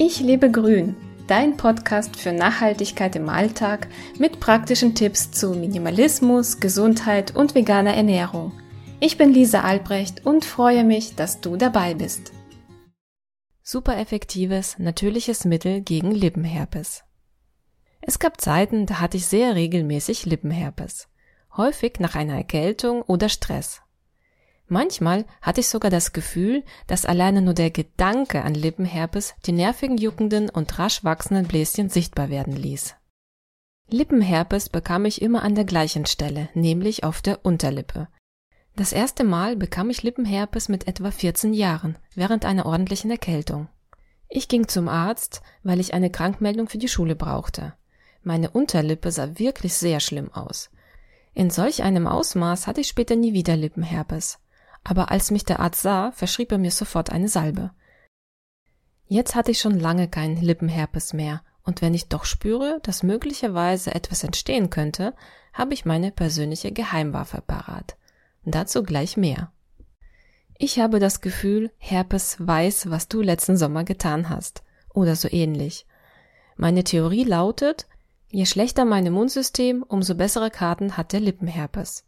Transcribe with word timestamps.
Ich 0.00 0.20
lebe 0.20 0.48
grün, 0.48 0.94
dein 1.26 1.56
Podcast 1.56 2.14
für 2.14 2.30
Nachhaltigkeit 2.30 3.16
im 3.16 3.28
Alltag 3.28 3.88
mit 4.16 4.38
praktischen 4.38 4.94
Tipps 4.94 5.32
zu 5.32 5.50
Minimalismus, 5.54 6.60
Gesundheit 6.60 7.34
und 7.34 7.56
veganer 7.56 7.94
Ernährung. 7.94 8.52
Ich 9.00 9.18
bin 9.18 9.32
Lisa 9.32 9.62
Albrecht 9.62 10.24
und 10.24 10.44
freue 10.44 10.84
mich, 10.84 11.16
dass 11.16 11.40
du 11.40 11.56
dabei 11.56 11.94
bist. 11.94 12.32
Super 13.60 13.98
effektives, 13.98 14.78
natürliches 14.78 15.44
Mittel 15.44 15.80
gegen 15.80 16.12
Lippenherpes. 16.12 17.02
Es 18.00 18.20
gab 18.20 18.40
Zeiten, 18.40 18.86
da 18.86 19.00
hatte 19.00 19.16
ich 19.16 19.26
sehr 19.26 19.56
regelmäßig 19.56 20.26
Lippenherpes. 20.26 21.08
Häufig 21.56 21.98
nach 21.98 22.14
einer 22.14 22.36
Erkältung 22.36 23.02
oder 23.02 23.28
Stress. 23.28 23.82
Manchmal 24.68 25.24
hatte 25.40 25.60
ich 25.60 25.68
sogar 25.68 25.90
das 25.90 26.12
Gefühl, 26.12 26.62
dass 26.86 27.06
alleine 27.06 27.40
nur 27.40 27.54
der 27.54 27.70
Gedanke 27.70 28.42
an 28.42 28.54
Lippenherpes 28.54 29.34
die 29.46 29.52
nervigen 29.52 29.96
juckenden 29.96 30.50
und 30.50 30.78
rasch 30.78 31.04
wachsenden 31.04 31.46
Bläschen 31.46 31.88
sichtbar 31.88 32.28
werden 32.28 32.54
ließ. 32.54 32.94
Lippenherpes 33.88 34.68
bekam 34.68 35.06
ich 35.06 35.22
immer 35.22 35.42
an 35.42 35.54
der 35.54 35.64
gleichen 35.64 36.04
Stelle, 36.04 36.50
nämlich 36.52 37.02
auf 37.02 37.22
der 37.22 37.46
Unterlippe. 37.46 38.08
Das 38.76 38.92
erste 38.92 39.24
Mal 39.24 39.56
bekam 39.56 39.88
ich 39.88 40.02
Lippenherpes 40.02 40.68
mit 40.68 40.86
etwa 40.86 41.10
14 41.10 41.54
Jahren, 41.54 41.96
während 42.14 42.44
einer 42.44 42.66
ordentlichen 42.66 43.10
Erkältung. 43.10 43.68
Ich 44.28 44.48
ging 44.48 44.68
zum 44.68 44.88
Arzt, 44.88 45.40
weil 45.62 45.80
ich 45.80 45.94
eine 45.94 46.10
Krankmeldung 46.10 46.68
für 46.68 46.76
die 46.76 46.88
Schule 46.88 47.16
brauchte. 47.16 47.72
Meine 48.22 48.50
Unterlippe 48.50 49.10
sah 49.10 49.38
wirklich 49.38 49.72
sehr 49.72 50.00
schlimm 50.00 50.30
aus. 50.30 50.68
In 51.32 51.48
solch 51.48 51.82
einem 51.82 52.06
Ausmaß 52.06 52.66
hatte 52.66 52.82
ich 52.82 52.88
später 52.88 53.16
nie 53.16 53.32
wieder 53.32 53.56
Lippenherpes 53.56 54.38
aber 54.84 55.10
als 55.10 55.30
mich 55.30 55.44
der 55.44 55.60
Arzt 55.60 55.82
sah, 55.82 56.12
verschrieb 56.12 56.52
er 56.52 56.58
mir 56.58 56.70
sofort 56.70 57.10
eine 57.10 57.28
Salbe. 57.28 57.70
Jetzt 59.06 59.34
hatte 59.34 59.50
ich 59.50 59.60
schon 59.60 59.78
lange 59.78 60.08
keinen 60.08 60.36
Lippenherpes 60.36 61.12
mehr, 61.12 61.42
und 61.62 61.82
wenn 61.82 61.94
ich 61.94 62.08
doch 62.08 62.24
spüre, 62.24 62.80
dass 62.82 63.02
möglicherweise 63.02 63.94
etwas 63.94 64.24
entstehen 64.24 64.70
könnte, 64.70 65.14
habe 65.52 65.74
ich 65.74 65.84
meine 65.84 66.10
persönliche 66.10 66.72
Geheimwaffe 66.72 67.42
parat. 67.46 67.96
Dazu 68.44 68.82
gleich 68.82 69.16
mehr. 69.16 69.52
Ich 70.56 70.78
habe 70.78 70.98
das 70.98 71.20
Gefühl, 71.20 71.70
Herpes 71.78 72.36
weiß, 72.38 72.90
was 72.90 73.08
du 73.08 73.20
letzten 73.22 73.56
Sommer 73.56 73.84
getan 73.84 74.28
hast, 74.28 74.62
oder 74.92 75.14
so 75.14 75.28
ähnlich. 75.30 75.86
Meine 76.56 76.84
Theorie 76.84 77.24
lautet, 77.24 77.86
je 78.30 78.44
schlechter 78.44 78.84
mein 78.84 79.06
Immunsystem, 79.06 79.82
umso 79.82 80.14
bessere 80.14 80.50
Karten 80.50 80.96
hat 80.96 81.12
der 81.12 81.20
Lippenherpes. 81.20 82.04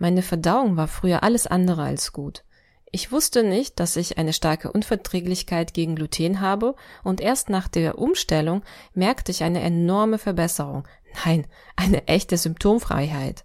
Meine 0.00 0.22
Verdauung 0.22 0.78
war 0.78 0.88
früher 0.88 1.22
alles 1.22 1.46
andere 1.46 1.82
als 1.82 2.12
gut. 2.12 2.42
Ich 2.90 3.12
wusste 3.12 3.44
nicht, 3.44 3.78
dass 3.78 3.96
ich 3.96 4.16
eine 4.16 4.32
starke 4.32 4.72
Unverträglichkeit 4.72 5.74
gegen 5.74 5.94
Gluten 5.94 6.40
habe 6.40 6.74
und 7.04 7.20
erst 7.20 7.50
nach 7.50 7.68
der 7.68 7.98
Umstellung 7.98 8.62
merkte 8.94 9.30
ich 9.30 9.44
eine 9.44 9.60
enorme 9.60 10.16
Verbesserung. 10.16 10.88
Nein, 11.26 11.46
eine 11.76 12.08
echte 12.08 12.38
Symptomfreiheit. 12.38 13.44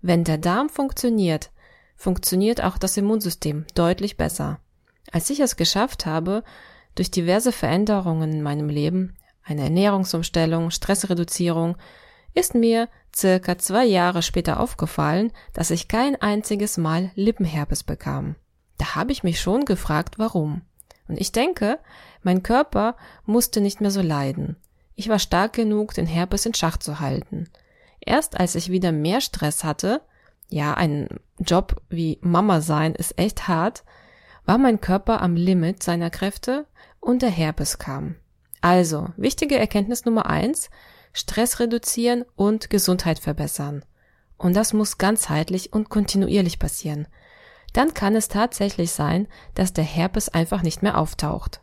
Wenn 0.00 0.24
der 0.24 0.38
Darm 0.38 0.70
funktioniert, 0.70 1.50
funktioniert 1.94 2.64
auch 2.64 2.78
das 2.78 2.96
Immunsystem 2.96 3.66
deutlich 3.74 4.16
besser. 4.16 4.60
Als 5.12 5.28
ich 5.28 5.40
es 5.40 5.56
geschafft 5.56 6.06
habe, 6.06 6.42
durch 6.94 7.10
diverse 7.10 7.52
Veränderungen 7.52 8.32
in 8.32 8.42
meinem 8.42 8.70
Leben, 8.70 9.14
eine 9.44 9.64
Ernährungsumstellung, 9.64 10.70
Stressreduzierung, 10.70 11.76
ist 12.32 12.54
mir 12.54 12.88
circa 13.16 13.56
zwei 13.58 13.84
Jahre 13.84 14.22
später 14.22 14.60
aufgefallen, 14.60 15.32
dass 15.54 15.70
ich 15.70 15.88
kein 15.88 16.20
einziges 16.20 16.76
Mal 16.76 17.10
Lippenherpes 17.14 17.82
bekam. 17.82 18.36
Da 18.78 18.94
habe 18.94 19.12
ich 19.12 19.24
mich 19.24 19.40
schon 19.40 19.64
gefragt, 19.64 20.18
warum. 20.18 20.62
Und 21.08 21.18
ich 21.18 21.32
denke, 21.32 21.78
mein 22.22 22.42
Körper 22.42 22.96
musste 23.24 23.60
nicht 23.60 23.80
mehr 23.80 23.90
so 23.90 24.02
leiden. 24.02 24.56
Ich 24.94 25.08
war 25.08 25.18
stark 25.18 25.54
genug, 25.54 25.94
den 25.94 26.06
Herpes 26.06 26.44
in 26.46 26.54
Schach 26.54 26.76
zu 26.76 27.00
halten. 27.00 27.48
Erst 28.00 28.38
als 28.38 28.54
ich 28.54 28.70
wieder 28.70 28.92
mehr 28.92 29.20
Stress 29.20 29.64
hatte, 29.64 30.02
ja, 30.48 30.74
ein 30.74 31.08
Job 31.38 31.82
wie 31.88 32.18
Mama 32.20 32.60
sein 32.60 32.94
ist 32.94 33.18
echt 33.18 33.48
hart, 33.48 33.84
war 34.44 34.58
mein 34.58 34.80
Körper 34.80 35.20
am 35.22 35.36
Limit 35.36 35.82
seiner 35.82 36.10
Kräfte 36.10 36.66
und 37.00 37.22
der 37.22 37.30
Herpes 37.30 37.78
kam. 37.78 38.16
Also, 38.60 39.08
wichtige 39.16 39.58
Erkenntnis 39.58 40.04
Nummer 40.04 40.26
eins, 40.26 40.70
Stress 41.16 41.60
reduzieren 41.60 42.26
und 42.36 42.68
Gesundheit 42.68 43.18
verbessern. 43.18 43.86
Und 44.36 44.54
das 44.54 44.74
muss 44.74 44.98
ganzheitlich 44.98 45.72
und 45.72 45.88
kontinuierlich 45.88 46.58
passieren. 46.58 47.08
Dann 47.72 47.94
kann 47.94 48.14
es 48.14 48.28
tatsächlich 48.28 48.92
sein, 48.92 49.26
dass 49.54 49.72
der 49.72 49.84
Herpes 49.84 50.28
einfach 50.28 50.60
nicht 50.60 50.82
mehr 50.82 50.98
auftaucht. 50.98 51.62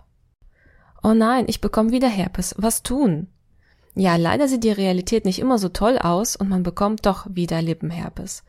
Oh 1.04 1.14
nein, 1.14 1.46
ich 1.48 1.62
bekomme 1.62 1.92
wieder 1.92 2.08
Herpes. 2.08 2.56
Was 2.58 2.82
tun? 2.82 3.28
Ja, 3.94 4.16
leider 4.16 4.48
sieht 4.48 4.64
die 4.64 4.72
Realität 4.72 5.24
nicht 5.24 5.38
immer 5.38 5.60
so 5.60 5.70
toll 5.70 6.00
aus 6.00 6.36
und 6.36 6.50
man 6.50 6.64
bekommt 6.64 7.06
doch 7.06 7.28
wieder 7.30 7.62
Lippenherpes. 7.62 8.44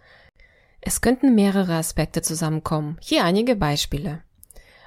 Es 0.81 1.03
könnten 1.03 1.35
mehrere 1.35 1.75
Aspekte 1.75 2.23
zusammenkommen. 2.23 2.97
Hier 3.03 3.25
einige 3.25 3.57
Beispiele. 3.57 4.23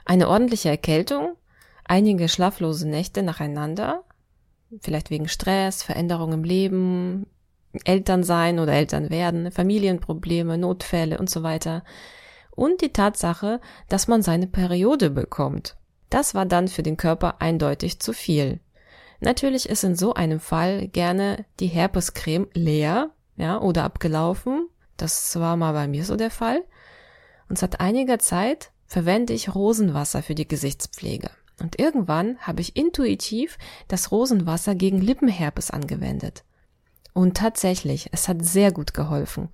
Eine 0.03 0.29
ordentliche 0.29 0.69
Erkältung, 0.69 1.35
einige 1.83 2.27
schlaflose 2.27 2.87
Nächte 2.87 3.21
nacheinander, 3.21 4.03
vielleicht 4.79 5.09
wegen 5.09 5.27
Stress, 5.27 5.83
Veränderung 5.83 6.33
im 6.33 6.43
Leben, 6.43 7.27
Eltern 7.83 8.23
sein 8.23 8.59
oder 8.59 8.73
Eltern 8.73 9.09
werden, 9.09 9.51
Familienprobleme, 9.51 10.57
Notfälle 10.57 11.17
und 11.17 11.29
so 11.29 11.43
weiter. 11.43 11.83
Und 12.51 12.81
die 12.81 12.93
Tatsache, 12.93 13.61
dass 13.87 14.07
man 14.07 14.21
seine 14.23 14.47
Periode 14.47 15.09
bekommt. 15.09 15.77
Das 16.09 16.33
war 16.33 16.45
dann 16.45 16.67
für 16.67 16.83
den 16.83 16.97
Körper 16.97 17.41
eindeutig 17.41 17.99
zu 17.99 18.13
viel. 18.13 18.59
Natürlich 19.19 19.67
ist 19.67 19.83
in 19.83 19.95
so 19.95 20.13
einem 20.13 20.39
Fall 20.39 20.87
gerne 20.87 21.45
die 21.59 21.67
Herpescreme 21.67 22.47
leer, 22.53 23.11
ja, 23.35 23.59
oder 23.59 23.83
abgelaufen. 23.83 24.67
Das 24.95 25.39
war 25.39 25.57
mal 25.57 25.73
bei 25.73 25.87
mir 25.87 26.05
so 26.05 26.15
der 26.15 26.31
Fall. 26.31 26.63
Und 27.49 27.57
seit 27.57 27.79
einiger 27.79 28.19
Zeit 28.19 28.71
verwende 28.85 29.33
ich 29.33 29.53
Rosenwasser 29.53 30.23
für 30.23 30.35
die 30.35 30.47
Gesichtspflege. 30.47 31.29
Und 31.59 31.79
irgendwann 31.79 32.37
habe 32.39 32.61
ich 32.61 32.75
intuitiv 32.75 33.57
das 33.87 34.11
Rosenwasser 34.11 34.75
gegen 34.75 35.01
Lippenherpes 35.01 35.71
angewendet. 35.71 36.43
Und 37.13 37.35
tatsächlich, 37.35 38.09
es 38.11 38.27
hat 38.27 38.45
sehr 38.45 38.71
gut 38.71 38.93
geholfen. 38.93 39.49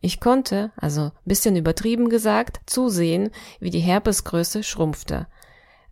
Ich 0.00 0.20
konnte, 0.20 0.72
also 0.76 1.12
bisschen 1.24 1.56
übertrieben 1.56 2.08
gesagt, 2.08 2.60
zusehen, 2.66 3.30
wie 3.60 3.70
die 3.70 3.80
Herpesgröße 3.80 4.62
schrumpfte. 4.62 5.28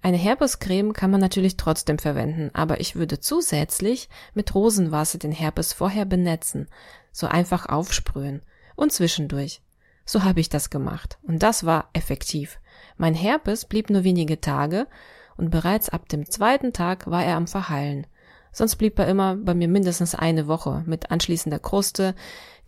Eine 0.02 0.16
Herpescreme 0.16 0.92
kann 0.92 1.12
man 1.12 1.20
natürlich 1.20 1.56
trotzdem 1.56 1.98
verwenden, 1.98 2.50
aber 2.54 2.80
ich 2.80 2.96
würde 2.96 3.20
zusätzlich 3.20 4.08
mit 4.34 4.52
Rosenwasser 4.54 5.18
den 5.18 5.30
Herpes 5.30 5.72
vorher 5.72 6.04
benetzen, 6.04 6.66
so 7.12 7.28
einfach 7.28 7.66
aufsprühen 7.66 8.42
und 8.74 8.92
zwischendurch. 8.92 9.62
So 10.04 10.24
habe 10.24 10.40
ich 10.40 10.48
das 10.48 10.70
gemacht 10.70 11.18
und 11.22 11.44
das 11.44 11.64
war 11.64 11.88
effektiv. 11.92 12.58
Mein 12.96 13.14
Herpes 13.14 13.64
blieb 13.64 13.90
nur 13.90 14.02
wenige 14.02 14.40
Tage 14.40 14.88
und 15.42 15.50
bereits 15.50 15.88
ab 15.88 16.08
dem 16.08 16.30
zweiten 16.30 16.72
Tag 16.72 17.10
war 17.10 17.24
er 17.24 17.34
am 17.34 17.48
Verheilen. 17.48 18.06
Sonst 18.52 18.76
blieb 18.76 18.96
er 19.00 19.08
immer 19.08 19.34
bei 19.34 19.54
mir 19.54 19.66
mindestens 19.66 20.14
eine 20.14 20.46
Woche 20.46 20.84
mit 20.86 21.10
anschließender 21.10 21.58
Kruste, 21.58 22.14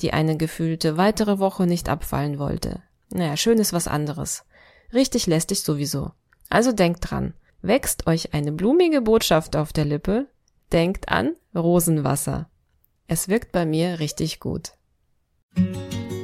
die 0.01 0.12
eine 0.12 0.37
gefühlte 0.37 0.97
weitere 0.97 1.39
Woche 1.39 1.69
nicht 1.69 1.89
abfallen 1.89 2.41
wollte. 2.41 2.83
Naja, 3.11 3.37
schön 3.37 3.59
ist 3.59 3.73
was 3.73 3.87
anderes. 3.87 4.45
Richtig 4.93 5.29
lästig 5.29 5.63
sowieso. 5.63 6.11
Also 6.51 6.73
denkt 6.73 7.09
dran, 7.09 7.34
wächst 7.63 8.09
euch 8.09 8.34
eine 8.34 8.51
blumige 8.51 9.03
Botschaft 9.03 9.55
auf 9.55 9.73
der 9.73 9.84
Lippe, 9.84 10.27
denkt 10.73 11.09
an 11.11 11.37
Rosenwasser. 11.55 12.49
Es 13.07 13.29
wirkt 13.29 13.53
bei 13.53 13.67
mir 13.67 14.01
richtig 14.01 14.41
gut. 14.41 14.73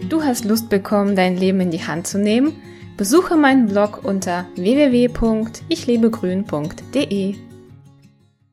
Du 0.08 0.24
hast 0.24 0.44
Lust 0.44 0.68
bekommen, 0.68 1.14
dein 1.14 1.36
Leben 1.36 1.60
in 1.60 1.70
die 1.70 1.86
Hand 1.86 2.08
zu 2.08 2.18
nehmen? 2.18 2.60
Besuche 2.96 3.36
meinen 3.36 3.66
Blog 3.66 4.00
unter 4.04 4.46
www.ichlebegrün.de. 4.56 7.49